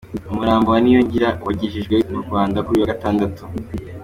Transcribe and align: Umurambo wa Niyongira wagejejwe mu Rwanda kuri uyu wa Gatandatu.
Umurambo 0.31 0.67
wa 0.69 0.79
Niyongira 0.83 1.29
wagejejwe 1.45 1.95
mu 2.11 2.19
Rwanda 2.25 2.63
kuri 2.65 2.75
uyu 2.77 2.85
wa 2.85 2.91
Gatandatu. 2.93 3.41